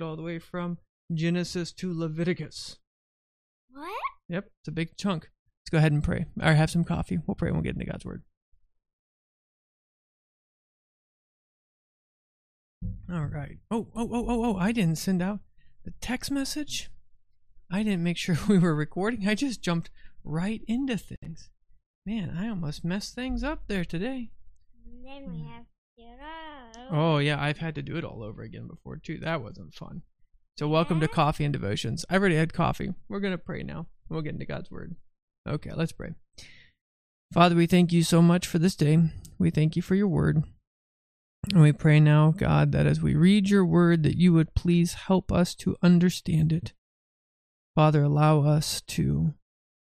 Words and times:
it 0.00 0.04
all 0.04 0.16
the 0.16 0.22
way 0.22 0.38
from 0.38 0.78
Genesis 1.12 1.72
to 1.72 1.92
Leviticus. 1.92 2.78
What? 3.70 3.90
Yep, 4.28 4.50
it's 4.60 4.68
a 4.68 4.72
big 4.72 4.96
chunk. 4.96 5.30
Let's 5.62 5.70
go 5.70 5.78
ahead 5.78 5.92
and 5.92 6.02
pray. 6.02 6.26
Or 6.40 6.54
have 6.54 6.70
some 6.70 6.84
coffee. 6.84 7.18
We'll 7.26 7.34
pray 7.34 7.48
and 7.48 7.56
we'll 7.56 7.64
get 7.64 7.74
into 7.74 7.90
God's 7.90 8.04
word. 8.04 8.22
All 13.12 13.26
right. 13.26 13.58
Oh, 13.70 13.88
oh, 13.94 14.08
oh, 14.12 14.26
oh, 14.28 14.44
oh, 14.44 14.56
I 14.56 14.72
didn't 14.72 14.96
send 14.96 15.20
out 15.20 15.40
the 15.84 15.92
text 16.00 16.30
message. 16.30 16.90
I 17.70 17.82
didn't 17.82 18.02
make 18.02 18.16
sure 18.16 18.38
we 18.48 18.58
were 18.58 18.74
recording. 18.74 19.28
I 19.28 19.34
just 19.34 19.62
jumped 19.62 19.90
right 20.24 20.62
into 20.66 20.96
things. 20.96 21.50
Man, 22.06 22.36
I 22.36 22.48
almost 22.48 22.84
messed 22.84 23.14
things 23.14 23.42
up 23.42 23.64
there 23.66 23.84
today. 23.84 24.30
And 24.84 25.04
then 25.04 25.30
we 25.30 25.40
hmm. 25.40 25.48
have 25.48 25.64
to 25.64 25.79
Oh, 26.90 27.18
yeah, 27.18 27.40
I've 27.40 27.58
had 27.58 27.74
to 27.76 27.82
do 27.82 27.96
it 27.96 28.04
all 28.04 28.22
over 28.22 28.42
again 28.42 28.66
before, 28.66 28.96
too. 28.96 29.18
That 29.18 29.42
wasn't 29.42 29.74
fun. 29.74 30.02
So, 30.58 30.68
welcome 30.68 31.00
to 31.00 31.08
Coffee 31.08 31.44
and 31.44 31.52
Devotions. 31.52 32.04
I've 32.10 32.20
already 32.20 32.36
had 32.36 32.52
coffee. 32.52 32.94
We're 33.08 33.20
going 33.20 33.32
to 33.32 33.38
pray 33.38 33.62
now. 33.62 33.86
We'll 34.08 34.22
get 34.22 34.32
into 34.32 34.44
God's 34.44 34.70
Word. 34.70 34.96
Okay, 35.48 35.70
let's 35.74 35.92
pray. 35.92 36.10
Father, 37.32 37.54
we 37.54 37.66
thank 37.66 37.92
you 37.92 38.02
so 38.02 38.20
much 38.20 38.46
for 38.46 38.58
this 38.58 38.74
day. 38.74 38.98
We 39.38 39.50
thank 39.50 39.76
you 39.76 39.82
for 39.82 39.94
your 39.94 40.08
Word. 40.08 40.42
And 41.52 41.62
we 41.62 41.72
pray 41.72 42.00
now, 42.00 42.32
God, 42.36 42.72
that 42.72 42.86
as 42.86 43.00
we 43.00 43.14
read 43.14 43.48
your 43.48 43.64
Word, 43.64 44.02
that 44.02 44.18
you 44.18 44.32
would 44.32 44.54
please 44.54 44.94
help 44.94 45.30
us 45.32 45.54
to 45.56 45.76
understand 45.82 46.52
it. 46.52 46.72
Father, 47.74 48.02
allow 48.02 48.42
us 48.42 48.80
to 48.88 49.34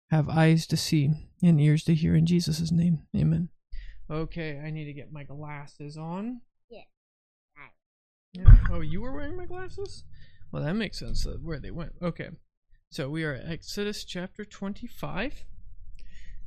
have 0.10 0.30
eyes 0.30 0.66
to 0.68 0.78
see 0.78 1.12
and 1.44 1.60
ears 1.60 1.84
to 1.84 1.94
hear 1.94 2.16
in 2.16 2.26
Jesus' 2.26 2.72
name. 2.72 3.04
Amen. 3.16 3.50
Okay, 4.10 4.60
I 4.60 4.70
need 4.70 4.86
to 4.86 4.94
get 4.94 5.12
my 5.12 5.24
glasses 5.24 5.98
on. 5.98 6.42
Yes. 6.70 6.86
Yeah. 8.34 8.58
Oh, 8.72 8.82
you 8.82 9.02
were 9.02 9.14
wearing 9.14 9.38
my 9.38 9.46
glasses? 9.46 10.04
Well, 10.52 10.64
that 10.64 10.76
makes 10.76 11.00
sense 11.00 11.26
where 11.42 11.60
they 11.60 11.72
went. 11.72 11.94
Okay. 12.02 12.30
So 12.92 13.10
we 13.10 13.24
are 13.24 13.34
at 13.34 13.50
Exodus 13.50 14.04
chapter 14.06 14.46
25. 14.46 15.44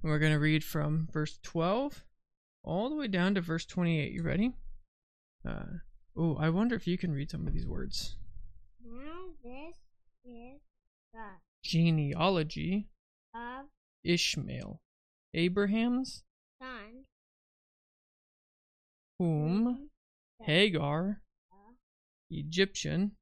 And 0.02 0.10
we're 0.10 0.18
going 0.18 0.32
to 0.32 0.38
read 0.38 0.62
from 0.62 1.08
verse 1.12 1.38
12 1.42 2.04
all 2.62 2.88
the 2.88 2.96
way 2.96 3.08
down 3.08 3.34
to 3.34 3.40
verse 3.40 3.66
28. 3.66 4.12
You 4.12 4.22
ready? 4.22 4.52
Uh, 5.46 5.78
oh, 6.16 6.36
I 6.36 6.50
wonder 6.50 6.76
if 6.76 6.86
you 6.86 6.96
can 6.96 7.12
read 7.12 7.30
some 7.30 7.46
of 7.46 7.52
these 7.52 7.66
words. 7.66 8.16
Now 8.84 9.30
this 9.42 9.76
is 10.24 10.60
the 11.12 11.20
Genealogy 11.64 12.88
of 13.34 13.66
Ishmael, 14.04 14.80
Abraham's, 15.34 16.22
whom 19.18 19.90
Hagar, 20.40 21.22
Egyptian, 22.30 23.12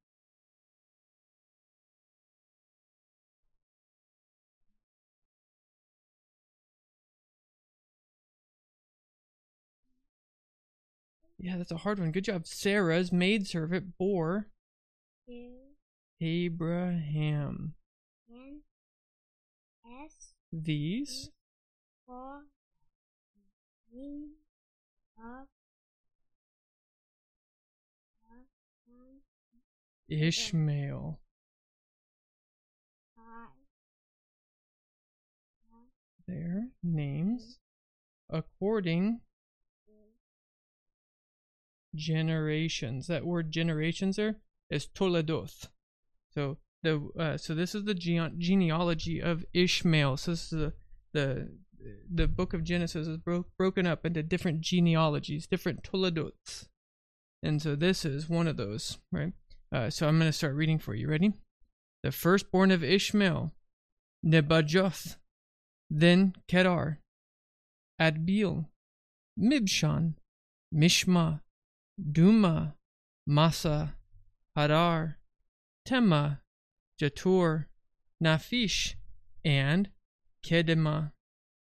Yeah, 11.39 11.57
that's 11.57 11.71
a 11.71 11.77
hard 11.77 11.99
one. 11.99 12.11
Good 12.11 12.25
job. 12.25 12.47
Sarah's 12.47 13.11
maidservant 13.11 13.97
bore 13.97 14.47
Abraham 16.19 17.75
these 20.51 21.29
of 22.07 22.41
the 23.91 24.27
son 25.15 25.47
Ishmael. 30.09 31.19
Their 36.27 36.67
names 36.83 37.59
according 38.29 39.21
generations. 41.95 43.07
That 43.07 43.25
word 43.25 43.51
generations 43.51 44.17
there 44.17 44.37
is 44.69 44.87
toledoth. 44.87 45.67
So 46.33 46.57
the 46.83 47.09
uh, 47.17 47.37
so 47.37 47.55
this 47.55 47.73
is 47.73 47.85
the 47.85 47.93
gene- 47.93 48.35
genealogy 48.37 49.21
of 49.21 49.45
Ishmael. 49.53 50.17
So 50.17 50.31
this 50.31 50.43
is 50.43 50.49
the 50.49 50.73
the 51.13 51.49
the 52.13 52.27
book 52.27 52.53
of 52.53 52.63
Genesis 52.63 53.07
is 53.07 53.17
bro- 53.17 53.45
broken 53.57 53.87
up 53.87 54.05
into 54.05 54.23
different 54.23 54.61
genealogies, 54.61 55.47
different 55.47 55.83
toledoths. 55.83 56.67
And 57.43 57.61
so 57.61 57.75
this 57.75 58.03
is 58.03 58.27
one 58.27 58.47
of 58.47 58.57
those, 58.57 58.97
right? 59.11 59.33
Uh, 59.71 59.89
so 59.89 60.07
I'm 60.07 60.17
going 60.17 60.29
to 60.29 60.37
start 60.37 60.55
reading 60.55 60.79
for 60.79 60.95
you. 60.95 61.09
Ready? 61.09 61.33
The 62.03 62.11
firstborn 62.11 62.71
of 62.71 62.83
Ishmael, 62.83 63.51
Nebajoth, 64.25 65.17
then 65.89 66.33
Kedar, 66.47 66.99
Adbeel, 67.99 68.67
Mibsam, 69.39 70.13
Mishma, 70.73 71.41
Dumah, 71.99 72.73
Massa, 73.25 73.95
Hadar, 74.55 75.15
Tema, 75.85 76.41
Jetur, 77.01 77.65
Naphish, 78.23 78.95
and 79.43 79.89
Kedemah. 80.45 81.11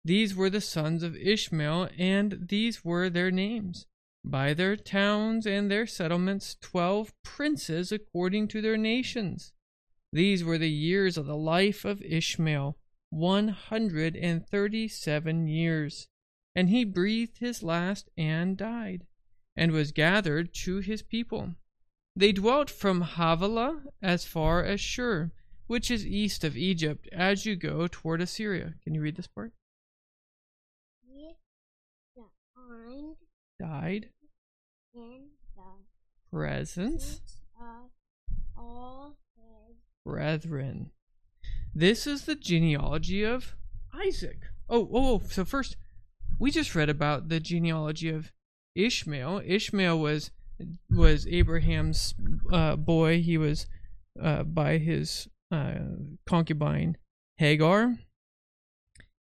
These 0.06 0.36
were 0.36 0.50
the 0.50 0.62
sons 0.62 1.03
of 1.03 1.16
Ishmael, 1.16 1.90
and 1.98 2.48
these 2.50 2.84
were 2.84 3.09
their 3.09 3.32
names. 3.32 3.86
By 4.25 4.53
their 4.53 4.75
towns 4.75 5.45
and 5.45 5.69
their 5.69 5.85
settlements, 5.85 6.56
twelve 6.61 7.13
princes 7.23 7.91
according 7.91 8.47
to 8.50 8.61
their 8.61 8.78
nations. 8.78 9.51
These 10.11 10.44
were 10.44 10.57
the 10.57 10.69
years 10.69 11.17
of 11.17 11.25
the 11.25 11.35
life 11.35 11.85
of 11.85 12.01
Ishmael, 12.01 12.78
one 13.09 13.50
hundred 13.50 14.16
and 14.16 14.47
thirty 14.47 14.88
seven 14.88 15.47
years. 15.47 16.07
And 16.56 16.69
he 16.69 16.85
breathed 16.85 17.39
his 17.39 17.63
last 17.63 18.09
and 18.17 18.56
died, 18.56 19.06
and 19.56 19.72
was 19.72 19.91
gathered 19.91 20.53
to 20.66 20.78
his 20.78 21.01
people. 21.01 21.55
They 22.16 22.31
dwelt 22.31 22.69
from 22.69 23.01
Havilah 23.01 23.84
as 24.01 24.23
far 24.23 24.63
as 24.63 24.79
Shur, 24.79 25.31
which 25.66 25.90
is 25.90 26.05
east 26.05 26.44
of 26.44 26.55
Egypt, 26.55 27.09
as 27.11 27.45
you 27.45 27.55
go 27.55 27.88
toward 27.88 28.22
Assyria. 28.22 28.75
Can 28.84 28.94
you 28.94 29.01
read 29.01 29.16
this 29.16 29.28
part? 29.28 29.51
with 31.07 31.35
the 32.16 32.23
hind 32.55 33.16
Died, 33.63 34.09
and 34.94 35.29
the 35.56 35.63
presence, 36.29 37.22
of 37.57 37.91
all 38.57 39.16
his 39.38 39.78
brethren. 40.06 40.91
This 41.73 42.06
is 42.06 42.25
the 42.25 42.35
genealogy 42.35 43.23
of 43.23 43.56
Isaac. 43.94 44.41
Oh, 44.68 44.90
oh, 44.91 45.13
oh, 45.13 45.22
so 45.29 45.46
first, 45.46 45.78
we 46.38 46.52
just 46.52 46.75
read 46.75 46.90
about 46.90 47.29
the 47.29 47.40
genealogy 47.40 48.09
of 48.09 48.34
Ishmael. 48.75 49.44
Ishmael 49.46 49.97
was 49.97 50.31
was 50.90 51.25
Abraham's 51.28 52.16
uh, 52.52 52.75
boy. 52.75 53.22
He 53.22 53.38
was 53.38 53.66
uh, 54.22 54.44
by 54.44 54.78
his 54.78 55.29
uh, 55.52 55.75
concubine 56.28 56.97
Hagar. 57.38 57.96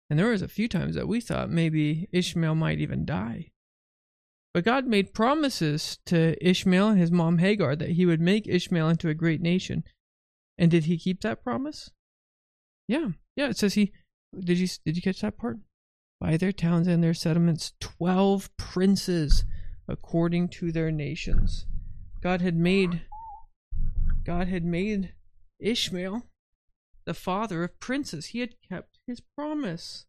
And 0.10 0.18
there 0.18 0.30
was 0.30 0.42
a 0.42 0.48
few 0.48 0.68
times 0.68 0.96
that 0.96 1.08
we 1.08 1.22
thought 1.22 1.52
maybe 1.52 2.10
Ishmael 2.12 2.56
might 2.56 2.80
even 2.80 3.06
die. 3.06 3.51
But 4.54 4.66
God 4.66 4.86
made 4.86 5.14
promises 5.14 5.98
to 6.08 6.36
Ishmael 6.46 6.90
and 6.90 7.00
his 7.00 7.12
mom 7.12 7.38
Hagar 7.38 7.76
that 7.76 7.92
he 7.92 8.06
would 8.06 8.20
make 8.20 8.48
Ishmael 8.48 8.90
into 8.90 9.08
a 9.08 9.14
great 9.14 9.42
nation. 9.42 9.84
And 10.58 10.70
did 10.70 10.86
he 10.86 10.98
keep 10.98 11.22
that 11.22 11.44
promise? 11.44 11.90
Yeah. 12.88 13.10
Yeah, 13.36 13.50
it 13.50 13.58
says 13.58 13.76
he 13.76 13.94
did 14.38 14.58
you 14.58 14.68
did 14.86 14.96
you 14.96 15.02
catch 15.02 15.22
that 15.22 15.38
part? 15.38 15.58
By 16.20 16.38
their 16.38 16.52
towns 16.52 16.88
and 16.88 17.04
their 17.04 17.14
settlements 17.14 17.74
12 17.80 18.56
princes 18.58 19.46
according 19.88 20.50
to 20.50 20.72
their 20.72 20.92
nations. 20.92 21.66
God 22.22 22.42
had 22.42 22.56
made 22.56 23.02
God 24.26 24.48
had 24.48 24.64
made 24.64 25.14
Ishmael 25.60 26.28
the 27.06 27.14
father 27.14 27.64
of 27.64 27.80
princes. 27.80 28.28
He 28.28 28.40
had 28.40 28.56
kept 28.68 29.00
his 29.08 29.22
promise. 29.22 30.06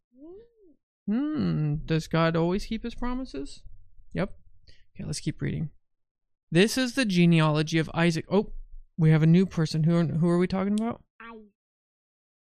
Hmm, 1.07 1.75
does 1.85 2.07
God 2.07 2.35
always 2.35 2.65
keep 2.65 2.83
his 2.83 2.95
promises? 2.95 3.61
Yep. 4.13 4.31
Okay, 4.95 5.05
let's 5.05 5.19
keep 5.19 5.41
reading. 5.41 5.69
This 6.51 6.77
is 6.77 6.93
the 6.93 7.05
genealogy 7.05 7.79
of 7.79 7.89
Isaac. 7.93 8.25
Oh, 8.29 8.51
we 8.97 9.09
have 9.09 9.23
a 9.23 9.27
new 9.27 9.45
person. 9.45 9.83
Who 9.83 9.95
are, 9.95 10.03
who 10.03 10.29
are 10.29 10.37
we 10.37 10.47
talking 10.47 10.79
about? 10.79 11.03
I 11.19 11.35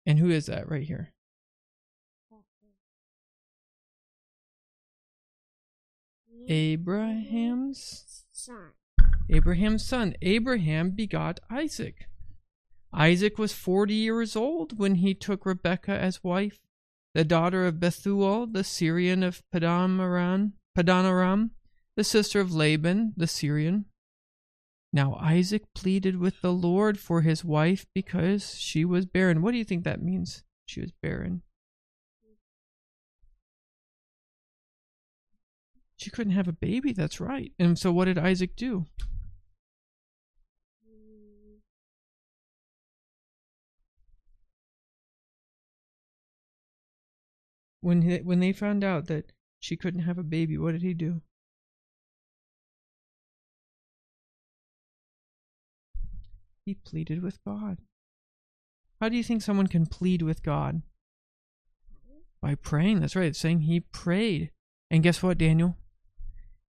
And 0.04 0.18
who 0.18 0.30
is 0.30 0.46
that 0.46 0.68
right 0.68 0.82
here? 0.82 1.12
Abraham's 6.48 8.24
son. 8.32 8.72
Abraham's 9.28 9.86
son. 9.86 10.16
Abraham 10.20 10.90
begot 10.90 11.38
Isaac. 11.48 12.08
Isaac 12.92 13.38
was 13.38 13.52
40 13.52 13.94
years 13.94 14.34
old 14.34 14.76
when 14.76 14.96
he 14.96 15.14
took 15.14 15.46
Rebekah 15.46 15.96
as 15.96 16.24
wife, 16.24 16.58
the 17.14 17.24
daughter 17.24 17.66
of 17.66 17.78
Bethuel, 17.78 18.48
the 18.48 18.64
Syrian 18.64 19.22
of 19.22 19.42
Padan 19.52 20.00
Aram, 20.00 20.54
Padanaram, 20.76 21.50
the 22.00 22.04
sister 22.04 22.40
of 22.40 22.54
Laban, 22.54 23.12
the 23.14 23.26
Syrian. 23.26 23.84
Now 24.90 25.16
Isaac 25.20 25.64
pleaded 25.74 26.16
with 26.16 26.40
the 26.40 26.50
Lord 26.50 26.98
for 26.98 27.20
his 27.20 27.44
wife 27.44 27.84
because 27.94 28.58
she 28.58 28.86
was 28.86 29.04
barren. 29.04 29.42
What 29.42 29.52
do 29.52 29.58
you 29.58 29.64
think 29.64 29.84
that 29.84 30.00
means? 30.00 30.42
She 30.64 30.80
was 30.80 30.92
barren. 31.02 31.42
She 35.98 36.08
couldn't 36.08 36.32
have 36.32 36.48
a 36.48 36.52
baby, 36.52 36.94
that's 36.94 37.20
right. 37.20 37.52
And 37.58 37.78
so 37.78 37.92
what 37.92 38.06
did 38.06 38.16
Isaac 38.16 38.56
do? 38.56 38.86
When 47.82 48.00
he, 48.00 48.16
when 48.22 48.40
they 48.40 48.54
found 48.54 48.84
out 48.84 49.06
that 49.08 49.32
she 49.58 49.76
couldn't 49.76 50.04
have 50.04 50.16
a 50.16 50.22
baby, 50.22 50.56
what 50.56 50.72
did 50.72 50.80
he 50.80 50.94
do? 50.94 51.20
He 56.70 56.74
pleaded 56.74 57.20
with 57.20 57.42
God. 57.44 57.78
How 59.00 59.08
do 59.08 59.16
you 59.16 59.24
think 59.24 59.42
someone 59.42 59.66
can 59.66 59.86
plead 59.86 60.22
with 60.22 60.44
God? 60.44 60.82
By 62.40 62.54
praying. 62.54 63.00
That's 63.00 63.16
right. 63.16 63.26
It's 63.26 63.40
saying 63.40 63.62
he 63.62 63.80
prayed. 63.80 64.52
And 64.88 65.02
guess 65.02 65.20
what, 65.20 65.36
Daniel? 65.36 65.76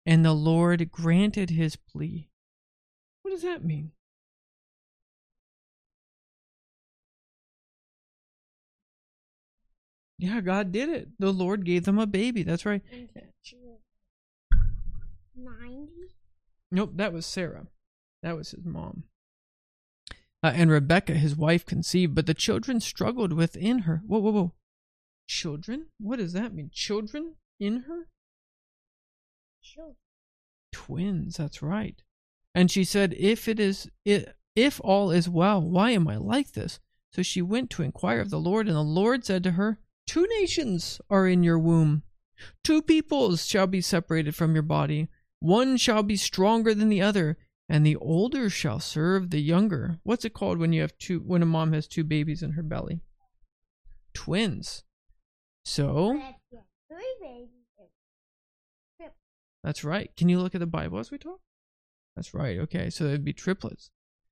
And 0.06 0.24
the 0.24 0.34
Lord 0.34 0.92
granted 0.92 1.50
his 1.50 1.74
plea. 1.74 2.30
What 3.22 3.32
does 3.32 3.42
that 3.42 3.64
mean? 3.64 3.90
Yeah, 10.16 10.40
God 10.42 10.70
did 10.70 10.90
it. 10.90 11.08
The 11.18 11.32
Lord 11.32 11.64
gave 11.64 11.86
them 11.86 11.98
a 11.98 12.06
baby. 12.06 12.44
That's 12.44 12.64
right. 12.64 12.82
and 12.92 13.08
she 13.42 13.56
was 13.56 13.80
90? 15.36 15.88
Nope, 16.70 16.92
that 16.94 17.12
was 17.12 17.26
Sarah. 17.26 17.66
That 18.22 18.36
was 18.36 18.52
his 18.52 18.64
mom. 18.64 19.02
Uh, 20.42 20.52
and 20.54 20.70
Rebecca, 20.70 21.14
his 21.14 21.36
wife, 21.36 21.66
conceived, 21.66 22.14
but 22.14 22.26
the 22.26 22.34
children 22.34 22.80
struggled 22.80 23.32
within 23.32 23.80
her. 23.80 24.02
Whoa, 24.06 24.20
whoa, 24.20 24.30
whoa. 24.30 24.54
Children? 25.26 25.88
What 25.98 26.18
does 26.18 26.32
that 26.32 26.54
mean? 26.54 26.70
Children 26.72 27.34
in 27.58 27.82
her? 27.88 28.08
Sure. 29.60 29.94
Twins, 30.72 31.36
that's 31.36 31.60
right. 31.60 32.02
And 32.54 32.70
she 32.70 32.84
said, 32.84 33.14
If 33.18 33.48
it 33.48 33.60
is 33.60 33.90
i 34.06 34.26
if 34.54 34.80
all 34.82 35.12
is 35.12 35.28
well, 35.28 35.62
why 35.62 35.92
am 35.92 36.08
I 36.08 36.16
like 36.16 36.52
this? 36.52 36.80
So 37.12 37.22
she 37.22 37.40
went 37.40 37.70
to 37.70 37.82
inquire 37.82 38.20
of 38.20 38.30
the 38.30 38.40
Lord, 38.40 38.66
and 38.66 38.76
the 38.76 38.82
Lord 38.82 39.24
said 39.24 39.44
to 39.44 39.52
her, 39.52 39.78
Two 40.06 40.26
nations 40.40 41.00
are 41.08 41.28
in 41.28 41.42
your 41.42 41.58
womb. 41.58 42.02
Two 42.64 42.82
peoples 42.82 43.46
shall 43.46 43.66
be 43.66 43.80
separated 43.80 44.34
from 44.34 44.54
your 44.54 44.62
body. 44.62 45.08
One 45.40 45.76
shall 45.76 46.02
be 46.02 46.16
stronger 46.16 46.74
than 46.74 46.88
the 46.88 47.02
other, 47.02 47.38
and 47.68 47.84
the 47.84 47.96
older 47.96 48.48
shall 48.48 48.80
serve 48.80 49.30
the 49.30 49.40
younger. 49.40 49.98
What's 50.02 50.24
it 50.24 50.34
called 50.34 50.58
when 50.58 50.72
you 50.72 50.80
have 50.80 50.96
two 50.98 51.20
when 51.20 51.42
a 51.42 51.46
mom 51.46 51.72
has 51.72 51.86
two 51.86 52.04
babies 52.04 52.42
in 52.42 52.52
her 52.52 52.62
belly? 52.62 53.00
Twins. 54.14 54.84
So 55.64 56.20
That's 59.62 59.84
right. 59.84 60.10
Can 60.16 60.28
you 60.28 60.40
look 60.40 60.54
at 60.54 60.60
the 60.60 60.66
Bible 60.66 60.98
as 60.98 61.10
we 61.10 61.18
talk? 61.18 61.40
That's 62.16 62.32
right. 62.32 62.58
Okay, 62.58 62.90
so 62.90 63.04
it'd 63.04 63.24
be 63.24 63.32
triplets. 63.32 63.90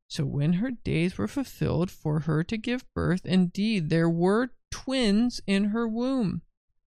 So 0.09 0.25
when 0.25 0.55
her 0.55 0.71
days 0.71 1.19
were 1.19 1.29
fulfilled 1.29 1.91
for 1.91 2.21
her 2.21 2.45
to 2.45 2.57
give 2.57 2.85
birth, 2.95 3.27
indeed 3.27 3.91
there 3.91 4.09
were 4.09 4.51
twins 4.71 5.41
in 5.47 5.67
her 5.67 5.87
womb. 5.87 6.43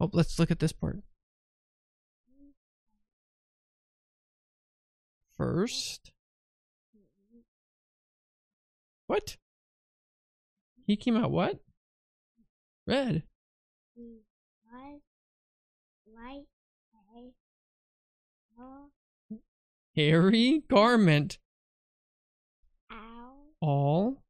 Oh, 0.00 0.10
let's 0.12 0.38
look 0.38 0.50
at 0.50 0.58
this 0.60 0.72
part. 0.72 1.00
First, 5.36 6.11
what? 9.12 9.36
He 10.86 10.96
came 10.96 11.18
out 11.18 11.30
what? 11.30 11.60
Red. 12.86 13.24
he 13.94 14.22
was 18.56 18.90
Hairy 19.94 20.62
garment. 20.70 21.36
owl 22.90 23.52
All 23.60 24.22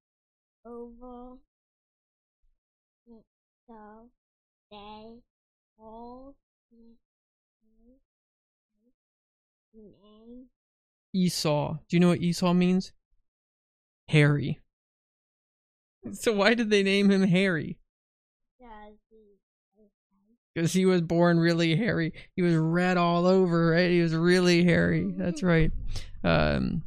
over 0.66 1.36
so 3.68 4.10
they 4.72 5.20
all 5.78 6.34
Esau. 11.14 11.74
Do 11.88 11.96
you 11.96 12.00
know 12.00 12.08
what 12.08 12.20
Esau 12.20 12.52
means? 12.52 12.92
Hairy. 14.08 14.61
So 16.10 16.32
why 16.32 16.54
did 16.54 16.70
they 16.70 16.82
name 16.82 17.10
him 17.10 17.22
Harry? 17.22 17.78
Because 20.54 20.72
he 20.72 20.84
was 20.84 21.00
born 21.00 21.38
really 21.38 21.76
hairy. 21.76 22.12
He 22.36 22.42
was 22.42 22.54
red 22.54 22.96
all 22.96 23.26
over, 23.26 23.70
right? 23.70 23.90
He 23.90 24.02
was 24.02 24.14
really 24.14 24.64
hairy. 24.64 25.12
That's 25.16 25.42
right. 25.42 25.72
Um, 26.22 26.82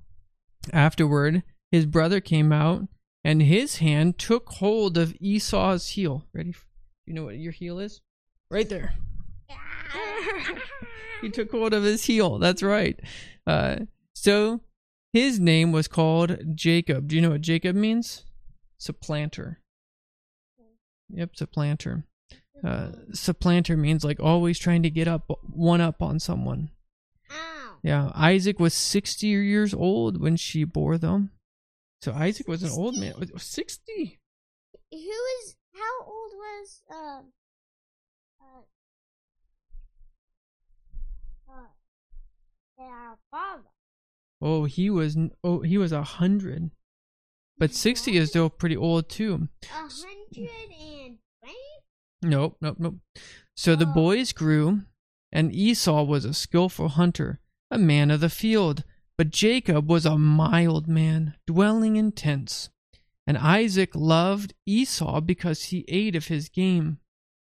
afterward, 0.71 1.43
his 1.71 1.85
brother 1.85 2.19
came 2.19 2.51
out, 2.51 2.87
and 3.23 3.41
his 3.41 3.77
hand 3.77 4.19
took 4.19 4.49
hold 4.49 4.97
of 4.97 5.15
Esau's 5.19 5.89
heel. 5.89 6.25
Ready? 6.33 6.53
You 7.05 7.13
know 7.13 7.23
what 7.23 7.37
your 7.37 7.51
heel 7.51 7.79
is? 7.79 8.01
Right 8.51 8.69
there. 8.69 8.93
he 11.21 11.29
took 11.29 11.51
hold 11.51 11.73
of 11.73 11.83
his 11.83 12.05
heel. 12.05 12.37
That's 12.37 12.61
right. 12.61 12.99
Uh, 13.47 13.77
so 14.13 14.61
his 15.11 15.39
name 15.39 15.71
was 15.71 15.87
called 15.87 16.37
Jacob. 16.55 17.07
Do 17.07 17.15
you 17.15 17.21
know 17.21 17.31
what 17.31 17.41
Jacob 17.41 17.75
means? 17.75 18.25
Supplanter. 18.85 19.61
Yep, 21.09 21.35
supplanter. 21.35 22.05
Uh, 22.63 22.89
supplanter 23.13 23.75
means 23.75 24.03
like 24.03 24.19
always 24.19 24.59
trying 24.59 24.83
to 24.83 24.91
get 24.91 25.07
up 25.07 25.23
one 25.41 25.81
up 25.81 26.03
on 26.03 26.19
someone. 26.19 26.69
Ow. 27.31 27.77
Yeah, 27.81 28.11
Isaac 28.13 28.59
was 28.59 28.75
60 28.75 29.25
years 29.25 29.73
old 29.73 30.21
when 30.21 30.35
she 30.35 30.65
bore 30.65 30.99
them. 30.99 31.31
So 32.03 32.13
Isaac 32.13 32.47
was 32.47 32.61
an 32.61 32.69
old 32.69 32.95
man. 32.95 33.15
60? 33.35 34.19
Who 34.91 34.97
is 34.97 35.55
how 35.73 36.05
old 36.05 36.31
was 36.35 36.81
um 36.91 37.25
uh 38.39 38.61
uh 41.51 42.83
our 42.83 43.17
father? 43.31 43.63
Oh, 44.39 44.65
he 44.65 44.91
was 44.91 45.17
oh 45.43 45.61
he 45.61 45.79
was 45.79 45.91
a 45.91 46.03
hundred. 46.03 46.69
But 47.57 47.73
60 47.73 48.17
is 48.17 48.29
still 48.29 48.49
pretty 48.49 48.75
old 48.75 49.09
too. 49.09 49.47
A 49.63 49.67
hundred 49.67 50.09
and 50.37 51.17
twenty? 51.41 51.59
Nope, 52.21 52.57
nope, 52.61 52.77
nope. 52.79 52.95
So 53.55 53.75
the 53.75 53.87
Oh. 53.87 53.93
boys 53.93 54.33
grew, 54.33 54.81
and 55.31 55.53
Esau 55.53 56.03
was 56.03 56.25
a 56.25 56.33
skillful 56.33 56.89
hunter, 56.89 57.39
a 57.71 57.77
man 57.77 58.11
of 58.11 58.19
the 58.19 58.29
field, 58.29 58.83
but 59.17 59.29
Jacob 59.29 59.89
was 59.89 60.05
a 60.05 60.17
mild 60.17 60.87
man, 60.87 61.35
dwelling 61.47 61.95
in 61.95 62.11
tents. 62.11 62.69
And 63.27 63.37
Isaac 63.37 63.95
loved 63.95 64.53
Esau 64.65 65.21
because 65.21 65.65
he 65.65 65.85
ate 65.87 66.15
of 66.15 66.27
his 66.27 66.49
game. 66.49 66.99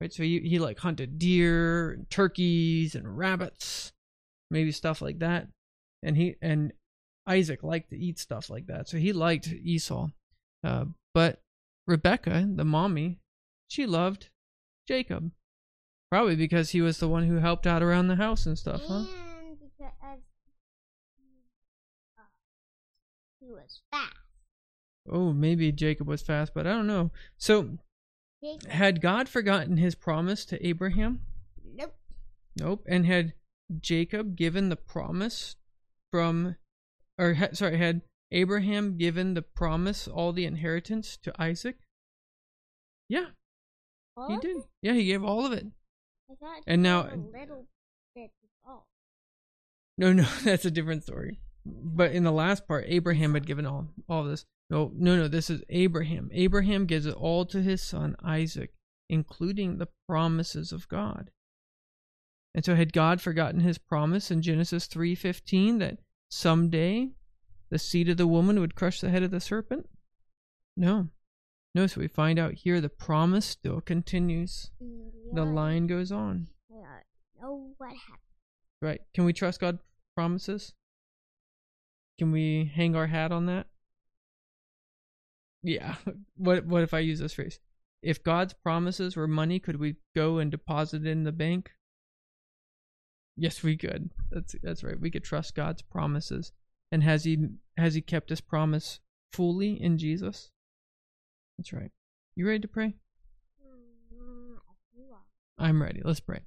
Right, 0.02 0.12
so 0.12 0.24
he, 0.24 0.40
he 0.40 0.58
like 0.58 0.80
hunted 0.80 1.20
deer, 1.20 1.92
and 1.92 2.10
turkeys, 2.10 2.96
and 2.96 3.18
rabbits, 3.18 3.94
maybe 4.50 4.72
stuff 4.72 5.02
like 5.02 5.20
that. 5.20 5.48
And 6.02 6.18
he 6.18 6.36
and 6.42 6.74
Isaac 7.32 7.64
liked 7.64 7.90
to 7.92 7.98
eat 7.98 8.20
stuff 8.20 8.50
like 8.50 8.68
that, 8.68 8.90
so 8.90 8.98
he 8.98 9.14
liked 9.14 9.48
Esau. 9.48 10.10
Uh, 10.64 10.86
but 11.14 11.42
Rebecca, 11.88 12.48
the 12.48 12.66
mommy, 12.66 13.20
she 13.68 13.86
loved 13.86 14.30
Jacob. 14.88 15.32
Probably 16.10 16.36
because 16.36 16.72
he 16.72 16.82
was 16.82 16.98
the 16.98 17.08
one 17.08 17.24
who 17.24 17.38
helped 17.38 17.66
out 17.66 17.82
around 17.82 18.10
the 18.10 18.18
house 18.18 18.46
and 18.46 18.60
stuff, 18.60 18.82
huh? 18.86 19.06
And 19.06 19.58
because 19.60 20.20
he 23.40 23.48
was 23.48 23.82
fast. 23.90 24.18
Oh, 25.10 25.32
maybe 25.32 25.72
Jacob 25.72 26.08
was 26.08 26.22
fast, 26.22 26.54
but 26.54 26.68
I 26.68 26.72
don't 26.72 26.88
know. 26.88 27.12
So, 27.38 27.78
Jacob, 28.44 28.70
had 28.70 29.02
God 29.02 29.30
forgotten 29.30 29.78
his 29.78 29.96
promise 29.96 30.44
to 30.46 30.68
Abraham? 30.68 31.22
nope. 31.76 31.96
Nope. 32.60 32.86
And 32.90 33.06
had 33.06 33.34
Jacob 33.80 34.36
given 34.36 34.68
the 34.68 34.76
promise 34.76 35.56
from, 36.12 36.58
or 37.18 37.34
ha- 37.36 37.50
sorry, 37.54 37.78
had 37.78 38.02
Abraham 38.32 38.98
given 38.98 39.34
the 39.34 39.42
promise, 39.42 40.08
all 40.08 40.32
the 40.34 40.46
inheritance 40.46 41.18
to 41.18 41.34
Isaac? 41.42 41.78
Yeah, 43.10 43.28
All 44.16 44.30
he 44.30 44.38
did. 44.38 44.58
it? 44.58 44.64
Yeah, 44.82 44.94
he 44.94 45.06
gave 45.06 45.24
all 45.24 45.46
of 45.46 45.52
it. 45.54 45.66
And 46.66 46.82
now- 46.82 47.02
a 47.04 47.16
little 47.16 47.68
bit 48.16 48.32
of 48.44 48.50
all. 48.66 48.88
No, 49.98 50.14
no, 50.14 50.24
that's 50.44 50.66
a 50.66 50.72
different 50.72 51.04
story. 51.04 51.40
But 51.66 52.14
in 52.14 52.24
the 52.24 52.32
last 52.32 52.68
part, 52.68 52.86
Abraham 52.88 53.34
had 53.36 53.46
given 53.46 53.66
all 53.68 53.90
all 54.10 54.24
this. 54.24 54.46
No, 54.70 54.92
no, 54.96 55.16
no. 55.16 55.28
This 55.28 55.50
is 55.50 55.62
Abraham. 55.70 56.30
Abraham 56.34 56.86
gives 56.86 57.06
it 57.06 57.14
all 57.14 57.46
to 57.46 57.62
his 57.62 57.84
son 57.84 58.16
Isaac, 58.24 58.74
including 59.10 59.78
the 59.78 59.90
promises 60.08 60.72
of 60.72 60.88
God. 60.88 61.30
And 62.56 62.66
so, 62.66 62.76
had 62.76 62.94
God 62.94 63.22
forgotten 63.22 63.60
His 63.62 63.78
promise 63.78 64.32
in 64.32 64.42
Genesis 64.42 64.88
three 64.88 65.14
fifteen 65.14 65.78
that 65.80 66.00
someday 66.32 67.10
the 67.70 67.78
seed 67.78 68.10
of 68.10 68.18
the 68.18 68.28
woman 68.28 68.60
would 68.60 68.76
crush 68.76 69.02
the 69.02 69.10
head 69.10 69.24
of 69.24 69.32
the 69.32 69.40
serpent? 69.40 69.88
No. 70.76 71.10
No, 71.76 71.88
so 71.88 72.02
we 72.02 72.08
find 72.08 72.40
out 72.40 72.54
here 72.54 72.82
the 72.82 72.90
promise 72.90 73.46
still 73.46 73.82
continues. 73.82 74.72
The 75.34 75.46
line 75.46 75.88
goes 75.88 76.12
on. 76.12 76.48
I 76.74 77.02
don't 77.40 77.74
what 77.78 77.90
happened. 77.90 78.18
Right. 78.82 79.02
Can 79.14 79.26
we 79.26 79.34
trust 79.34 79.62
God's 79.62 79.80
promises? 80.16 80.74
Can 82.18 82.32
we 82.32 82.72
hang 82.74 82.96
our 82.96 83.08
hat 83.08 83.32
on 83.32 83.46
that? 83.46 83.68
Yeah. 85.64 85.96
What 86.36 86.66
what 86.66 86.82
if 86.82 86.94
I 86.94 87.00
use 87.00 87.20
this 87.20 87.34
phrase? 87.34 87.60
If 88.02 88.24
God's 88.24 88.54
promises 88.54 89.16
were 89.16 89.28
money, 89.28 89.60
could 89.60 89.80
we 89.80 89.98
go 90.16 90.40
and 90.40 90.50
deposit 90.50 91.06
it 91.06 91.12
in 91.12 91.24
the 91.24 91.32
bank? 91.32 91.72
Yes, 93.38 93.64
we 93.64 93.78
could. 93.78 94.10
That's 94.30 94.56
that's 94.62 94.84
right. 94.84 95.00
We 95.00 95.12
could 95.12 95.24
trust 95.24 95.56
God's 95.56 95.82
promises. 95.82 96.52
And 96.92 97.04
has 97.04 97.24
he 97.24 97.48
has 97.78 97.94
he 97.94 98.02
kept 98.02 98.30
his 98.30 98.42
promise 98.42 99.00
fully 99.32 99.82
in 99.82 99.98
Jesus? 99.98 100.52
That's 101.58 101.74
right. 101.74 101.92
You 102.36 102.48
ready 102.48 102.60
to 102.60 102.68
pray? 102.68 102.96
Mm, 104.14 104.56
if 104.56 104.98
you 104.98 105.06
are. 105.12 105.24
I'm 105.58 105.82
ready. 105.82 106.02
Let's 106.04 106.20
pray. 106.20 106.42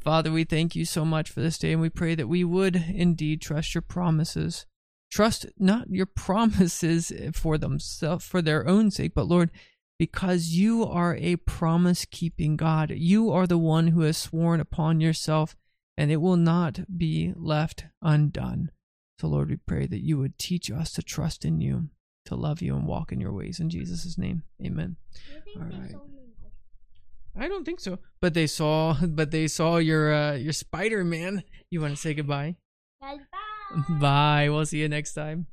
Father, 0.00 0.30
we 0.30 0.44
thank 0.44 0.76
you 0.76 0.84
so 0.84 1.04
much 1.04 1.30
for 1.30 1.40
this 1.40 1.58
day, 1.58 1.72
and 1.72 1.80
we 1.80 1.90
pray 1.90 2.14
that 2.14 2.28
we 2.28 2.44
would 2.44 2.76
indeed 2.76 3.40
trust 3.40 3.74
your 3.74 3.82
promises. 3.82 4.66
Trust 5.10 5.46
not 5.58 5.90
your 5.90 6.06
promises 6.16 7.12
for 7.32 7.56
themselves, 7.56 8.26
for 8.26 8.42
their 8.42 8.66
own 8.66 8.90
sake, 8.90 9.12
but 9.14 9.28
Lord, 9.28 9.50
because 9.98 10.48
you 10.48 10.84
are 10.84 11.16
a 11.16 11.36
promise 11.36 12.04
keeping 12.04 12.56
God. 12.56 12.90
You 12.90 13.30
are 13.30 13.46
the 13.46 13.58
one 13.58 13.88
who 13.88 14.02
has 14.02 14.16
sworn 14.16 14.60
upon 14.60 15.00
yourself, 15.00 15.56
and 15.98 16.12
it 16.12 16.18
will 16.18 16.36
not 16.36 16.78
be 16.96 17.32
left 17.36 17.86
undone. 18.00 18.70
So, 19.18 19.26
Lord, 19.26 19.50
we 19.50 19.56
pray 19.56 19.86
that 19.88 20.04
you 20.04 20.16
would 20.16 20.38
teach 20.38 20.70
us 20.70 20.92
to 20.92 21.02
trust 21.02 21.44
in 21.44 21.60
you, 21.60 21.88
to 22.26 22.36
love 22.36 22.62
you, 22.62 22.76
and 22.76 22.86
walk 22.86 23.10
in 23.10 23.20
your 23.20 23.32
ways. 23.32 23.58
In 23.58 23.68
Jesus' 23.68 24.16
name, 24.16 24.44
amen. 24.64 24.94
Do 25.12 25.34
you 25.34 25.40
think 25.40 25.56
All 25.56 25.64
they 25.64 25.82
right. 25.82 25.90
sold 25.90 26.12
me 26.12 26.20
knife? 26.40 27.44
I 27.44 27.48
don't 27.48 27.64
think 27.64 27.80
so. 27.80 27.98
But 28.20 28.34
they 28.34 28.46
saw 28.46 28.94
but 29.02 29.32
they 29.32 29.48
saw 29.48 29.78
your 29.78 30.14
uh 30.14 30.34
your 30.34 30.52
Spider 30.52 31.02
Man. 31.02 31.42
You 31.68 31.80
wanna 31.80 31.96
say 31.96 32.14
goodbye? 32.14 32.54
Guys, 33.02 33.18
bye. 33.32 33.98
Bye. 33.98 34.48
We'll 34.50 34.66
see 34.66 34.78
you 34.78 34.88
next 34.88 35.14
time. 35.14 35.46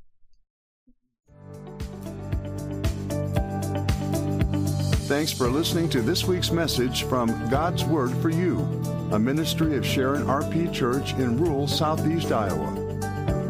Thanks 5.07 5.31
for 5.31 5.49
listening 5.49 5.89
to 5.89 6.01
this 6.01 6.23
week's 6.25 6.51
message 6.51 7.03
from 7.03 7.27
God's 7.49 7.83
Word 7.83 8.11
for 8.21 8.29
You, 8.29 8.57
a 9.11 9.19
ministry 9.19 9.77
of 9.77 9.85
Sharon 9.85 10.23
RP 10.25 10.73
Church 10.73 11.13
in 11.13 11.37
rural 11.37 11.67
southeast 11.67 12.31
Iowa. 12.31 12.73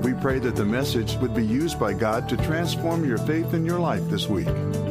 We 0.01 0.13
pray 0.13 0.39
that 0.39 0.55
the 0.55 0.65
message 0.65 1.15
would 1.15 1.33
be 1.33 1.45
used 1.45 1.79
by 1.79 1.93
God 1.93 2.29
to 2.29 2.37
transform 2.37 3.05
your 3.05 3.17
faith 3.19 3.53
in 3.53 3.65
your 3.65 3.79
life 3.79 4.07
this 4.09 4.27
week. 4.27 4.47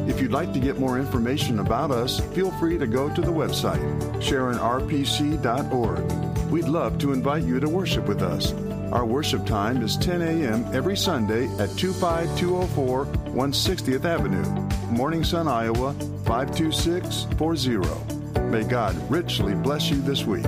If 0.07 0.19
you'd 0.19 0.31
like 0.31 0.51
to 0.53 0.59
get 0.59 0.77
more 0.79 0.99
information 0.99 1.59
about 1.59 1.91
us, 1.91 2.19
feel 2.33 2.51
free 2.59 2.77
to 2.77 2.87
go 2.87 3.13
to 3.13 3.21
the 3.21 3.31
website, 3.31 3.79
sharonrpc.org. 4.21 6.11
We'd 6.51 6.65
love 6.65 6.97
to 6.99 7.13
invite 7.13 7.43
you 7.43 7.59
to 7.59 7.69
worship 7.69 8.07
with 8.07 8.21
us. 8.21 8.53
Our 8.91 9.05
worship 9.05 9.45
time 9.45 9.81
is 9.81 9.97
10 9.97 10.21
a.m. 10.21 10.65
every 10.73 10.97
Sunday 10.97 11.47
at 11.59 11.69
25204 11.77 13.05
160th 13.05 14.05
Avenue, 14.05 14.43
Morning 14.89 15.23
Sun, 15.23 15.47
Iowa 15.47 15.93
52640. 16.25 18.14
May 18.49 18.63
God 18.63 18.95
richly 19.09 19.55
bless 19.55 19.89
you 19.89 20.01
this 20.01 20.25
week. 20.25 20.45